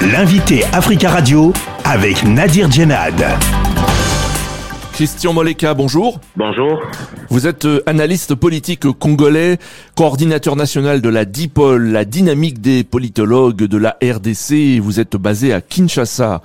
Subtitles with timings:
[0.00, 1.52] L'invité Africa Radio
[1.84, 3.67] avec Nadir Djenad.
[4.98, 6.20] Christian Moleka, bonjour.
[6.34, 6.82] Bonjour.
[7.30, 9.58] Vous êtes euh, analyste politique congolais,
[9.94, 15.14] coordinateur national de la DIPOL, la dynamique des politologues de la RDC, et vous êtes
[15.14, 16.42] basé à Kinshasa.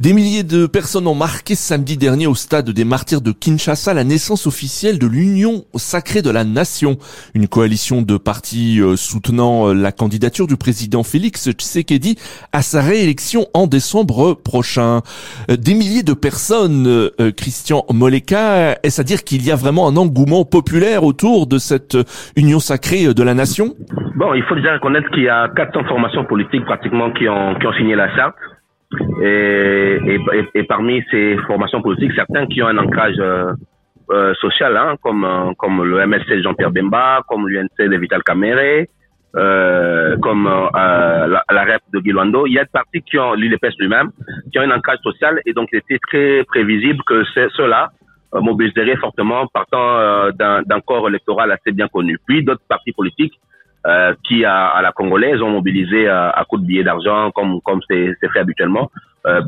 [0.00, 4.02] Des milliers de personnes ont marqué samedi dernier au stade des martyrs de Kinshasa la
[4.02, 6.98] naissance officielle de l'Union sacrée de la nation,
[7.34, 12.18] une coalition de partis euh, soutenant euh, la candidature du président Félix Tshisekedi
[12.50, 15.02] à sa réélection en décembre prochain.
[15.48, 20.44] Des milliers de personnes, Christian Moleka, est-ce à dire qu'il y a vraiment un engouement
[20.44, 21.96] populaire autour de cette
[22.36, 23.74] union sacrée de la nation?
[24.16, 27.66] Bon, il faut déjà reconnaître qu'il y a 400 formations politiques pratiquement qui ont, qui
[27.66, 28.36] ont signé la charte.
[29.22, 30.20] Et,
[30.54, 33.52] et, parmi ces formations politiques, certains qui ont un ancrage euh,
[34.10, 38.88] euh social, hein, comme, euh, comme le MSC Jean-Pierre Bemba, comme l'UNC de Vital Caméré,
[39.36, 40.68] euh, comme euh,
[41.26, 42.46] la, la, REP de Guilwando.
[42.46, 44.10] Il y a des partis qui ont, l'ULPS lui-même,
[44.52, 47.24] qui ont un ancrage social et donc il très prévisible que
[47.56, 47.90] ceux-là
[48.34, 52.18] euh, mobiliseraient fortement partant euh, d'un corps électoral assez bien connu.
[52.26, 53.34] Puis d'autres partis politiques
[54.26, 57.80] qui, à, à, la congolaise, ont mobilisé à, à coup de billets d'argent, comme comme
[57.86, 58.90] c'est fait habituellement.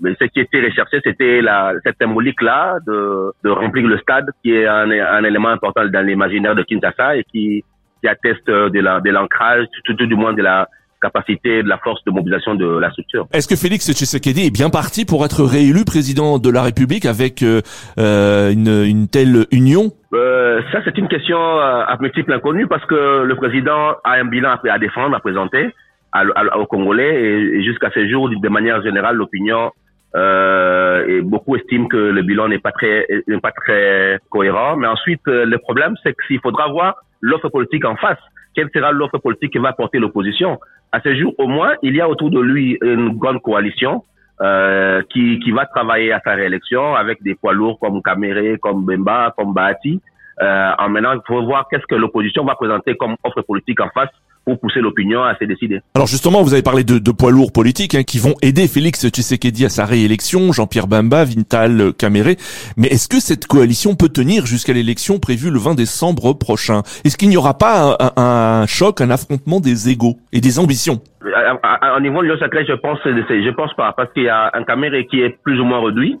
[0.00, 1.42] Mais ce qui était recherché, c'était
[1.84, 6.54] cette symbolique-là de, de remplir le stade, qui est un, un élément important dans l'imaginaire
[6.54, 7.62] de Kinshasa et qui
[8.02, 10.68] qui atteste de la de l'ancrage, tout, tout, du moins de la
[11.00, 13.26] capacité, de la force de mobilisation de la structure.
[13.32, 17.42] Est-ce que Félix Tshisekedi est bien parti pour être réélu président de la République avec
[17.42, 17.60] euh,
[17.98, 19.90] euh une, une, telle union?
[20.14, 24.24] Euh, Ça, c'est une question euh, à multiples inconnus parce que le président a un
[24.24, 25.74] bilan à défendre, à présenter
[26.12, 29.72] à, à, aux Congolais et, jusqu'à ce jour, de manière générale, l'opinion
[30.14, 34.76] euh, et beaucoup estiment que le bilan n'est pas très n'est pas très cohérent.
[34.76, 38.18] Mais ensuite, le problème, c'est qu'il faudra voir l'offre politique en face.
[38.54, 40.60] Quelle sera l'offre politique qui va porter l'opposition?
[40.92, 44.04] À ce jour, au moins, il y a autour de lui une grande coalition
[44.42, 48.84] euh, qui, qui va travailler à sa réélection avec des poids lourds comme Kamere, comme
[48.84, 50.02] Bemba, comme Bahati.
[50.42, 53.88] Euh, en maintenant, il faut voir qu'est-ce que l'opposition va présenter comme offre politique en
[53.90, 54.10] face
[54.44, 55.80] pour pousser l'opinion à se décider.
[55.94, 59.08] Alors justement, vous avez parlé de, de poids lourds politiques hein, qui vont aider Félix
[59.08, 62.36] Tshisekedi à sa réélection, Jean-Pierre Bamba, Vintal Caméré.
[62.76, 66.80] Mais est-ce que cette coalition peut tenir jusqu'à l'élection prévue le 20 décembre prochain?
[67.04, 68.22] Est-ce qu'il n'y aura pas un,
[68.62, 71.00] un, choc, un affrontement des égaux et des ambitions?
[71.22, 74.64] Au niveau de l'Union sacrée, je pense, je pense pas, parce qu'il y a un
[74.64, 76.18] Caméré qui est plus ou moins réduit.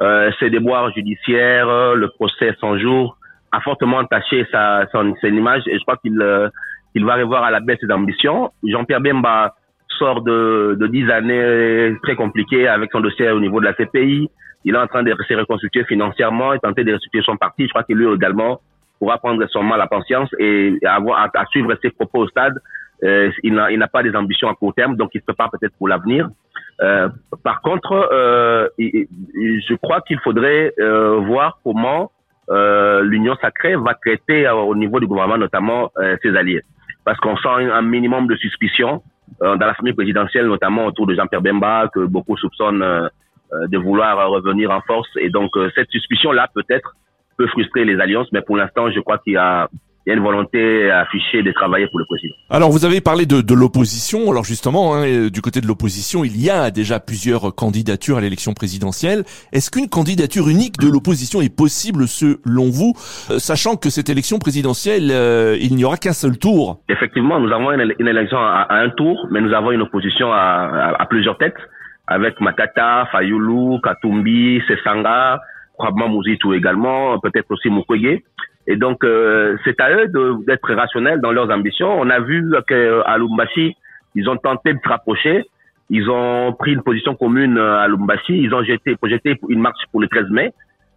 [0.00, 3.18] Euh, ses déboires judiciaires, le procès sans jour,
[3.52, 6.48] a fortement entaché sa, son, son image et je crois qu'il euh,
[6.94, 8.50] il va revoir à la baisse ses ambitions.
[8.62, 9.54] Jean-Pierre Bemba
[9.98, 14.30] sort de, de 10 années très compliquées avec son dossier au niveau de la CPI.
[14.64, 17.64] Il est en train de se reconstituer financièrement et tenter de restituer son parti.
[17.64, 18.60] Je crois que lui également
[18.98, 22.54] pourra prendre son mal à patience et avoir à, suivre ses propos au stade.
[23.02, 25.88] Euh, il n'a pas des ambitions à court terme, donc il se prépare peut-être pour
[25.88, 26.28] l'avenir.
[26.80, 27.08] Euh,
[27.44, 32.10] par contre, euh, je crois qu'il faudrait euh, voir comment
[32.50, 35.90] euh, l'Union sacrée va traiter au niveau du gouvernement, notamment
[36.22, 36.62] ses alliés
[37.04, 39.02] parce qu'on sent un minimum de suspicion
[39.42, 43.08] euh, dans la famille présidentielle, notamment autour de Jean-Pierre Bemba, que beaucoup soupçonnent euh,
[43.52, 45.08] euh, de vouloir revenir en force.
[45.16, 46.94] Et donc, cette suspicion-là, peut-être,
[47.36, 49.68] peut frustrer les alliances, mais pour l'instant, je crois qu'il y a
[50.04, 52.34] il y a une volonté affichée de travailler pour le président.
[52.50, 54.30] Alors vous avez parlé de, de l'opposition.
[54.30, 58.52] Alors justement, hein, du côté de l'opposition, il y a déjà plusieurs candidatures à l'élection
[58.52, 59.24] présidentielle.
[59.52, 62.94] Est-ce qu'une candidature unique de l'opposition est possible selon vous,
[63.30, 66.80] euh, sachant que cette élection présidentielle, euh, il n'y aura qu'un seul tour?
[66.88, 70.32] Effectivement, nous avons une, une élection à, à, un tour, mais nous avons une opposition
[70.32, 71.54] à, à plusieurs têtes,
[72.08, 75.40] avec Matata, Fayoulou, Katumbi, Sesanga,
[75.78, 78.22] probablement Mouzitou également, peut-être aussi Mukwege.
[78.66, 80.06] Et donc, euh, c'est à eux
[80.46, 82.00] d'être rationnels dans leurs ambitions.
[82.00, 83.76] On a vu qu'à Lumbashi,
[84.14, 85.44] ils ont tenté de se rapprocher.
[85.90, 88.38] Ils ont pris une position commune à Lumbashi.
[88.38, 90.52] Ils ont jeté, projeté une marche pour le 13 mai.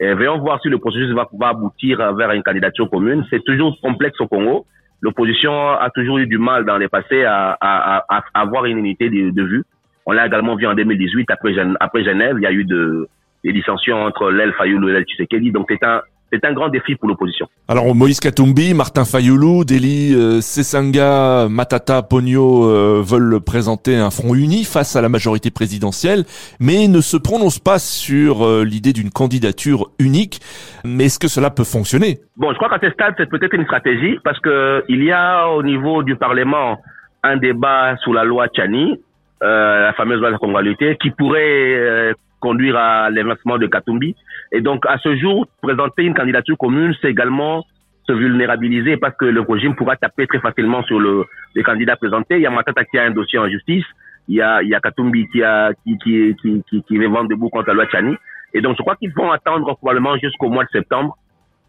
[0.00, 3.26] Et voyons voir si le processus va pouvoir aboutir vers une candidature commune.
[3.30, 4.64] C'est toujours complexe au Congo.
[5.00, 9.10] L'opposition a toujours eu du mal dans les passés à, à, à, avoir une unité
[9.10, 9.64] de, vue.
[10.06, 12.36] On l'a également vu en 2018 après, après Genève.
[12.38, 13.08] Il y a eu de,
[13.44, 15.52] des dissensions entre l'aile Fayoulou et l'aile Tshisekedi.
[15.52, 16.02] Donc c'est un,
[16.32, 17.48] c'est un grand défi pour l'opposition.
[17.68, 24.34] Alors Moïse Katumbi, Martin Fayoulou, Deli euh, Sesanga, Matata Pogno euh, veulent présenter un front
[24.34, 26.24] uni face à la majorité présidentielle,
[26.60, 30.40] mais ne se prononcent pas sur euh, l'idée d'une candidature unique.
[30.84, 32.18] Mais est-ce que cela peut fonctionner?
[32.36, 35.48] Bon, je crois qu'à ce stade, c'est peut-être une stratégie parce que il y a
[35.48, 36.78] au niveau du Parlement
[37.22, 39.00] un débat sous la loi Tchani,
[39.40, 44.14] la fameuse loi de la qui pourrait conduire à l'évincement de Katumbi.
[44.52, 47.64] Et donc, à ce jour, présenter une candidature commune, c'est également
[48.06, 51.24] se vulnérabiliser parce que le régime pourra taper très facilement sur le,
[51.54, 52.36] les candidats présentés.
[52.36, 53.84] Il y a Matata qui a un dossier en justice.
[54.28, 57.74] il y a, Katumbi qui a, qui, qui, qui, qui, qui vend debout contre la
[57.74, 58.16] loi Chani.
[58.54, 61.16] Et donc, je crois qu'ils vont attendre probablement jusqu'au mois de septembre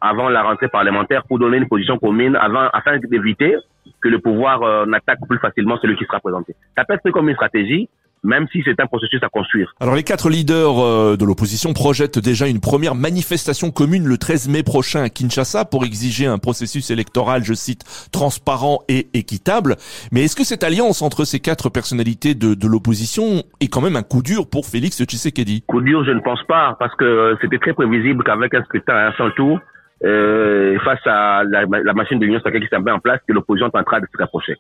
[0.02, 3.58] avant la rentrée parlementaire pour donner une position commune avant, afin d'éviter
[4.02, 6.56] que le pouvoir euh, n'attaque plus facilement celui qui sera présenté.
[6.78, 7.90] Ça peut être comme une stratégie,
[8.24, 9.74] même si c'est un processus à construire.
[9.80, 14.50] Alors les quatre leaders euh, de l'opposition projettent déjà une première manifestation commune le 13
[14.50, 19.76] mai prochain à Kinshasa pour exiger un processus électoral, je cite, transparent et équitable.
[20.12, 23.96] Mais est-ce que cette alliance entre ces quatre personnalités de, de l'opposition est quand même
[23.96, 25.64] un coup dur pour Félix Tshisekedi?
[25.68, 29.08] Coup dur, je ne pense pas, parce que c'était très prévisible qu'avec un scrutin à
[29.08, 29.60] un seul tour,
[30.04, 33.68] euh, face à la, la machine de l'Union sacrée qui s'est en place, que l'opposition
[33.68, 34.56] est en train de se rapprocher.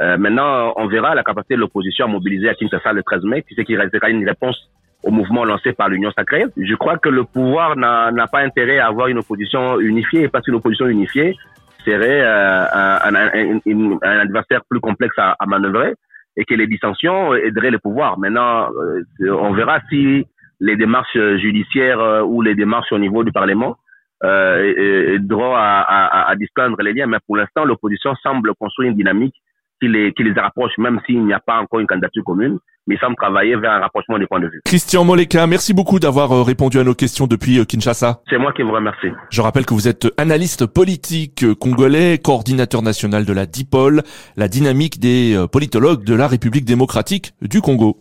[0.00, 3.42] Euh, maintenant, on verra la capacité de l'opposition à mobiliser à Kinshasa le 13 mai,
[3.42, 4.58] qui c'est qu'il restera une réponse
[5.02, 6.46] au mouvement lancé par l'Union sacrée.
[6.56, 10.54] Je crois que le pouvoir n'a pas intérêt à avoir une opposition unifiée, parce qu'une
[10.54, 11.36] opposition unifiée
[11.84, 13.60] serait euh, un, un,
[14.02, 15.94] un, adversaire plus complexe à, à, manœuvrer
[16.36, 18.18] et que les dissensions aideraient le pouvoir.
[18.18, 20.26] Maintenant, euh, on verra si
[20.60, 23.76] les démarches judiciaires euh, ou les démarches au niveau du Parlement
[24.24, 27.06] euh, aideront à, à, à distendre les liens.
[27.06, 29.34] Mais pour l'instant, l'opposition semble construire une dynamique
[29.80, 32.96] qui les, qui les rapproche, même s'il n'y a pas encore une candidature commune, mais
[32.98, 34.60] semble travailler vers un rapprochement des points de vue.
[34.64, 38.20] Christian Moleka, merci beaucoup d'avoir euh, répondu à nos questions depuis euh, Kinshasa.
[38.28, 39.08] C'est moi qui vous remercie.
[39.30, 44.02] Je rappelle que vous êtes analyste politique euh, congolais, coordinateur national de la DIPOL,
[44.36, 47.92] la dynamique des politologues de la République démocratique du Congo.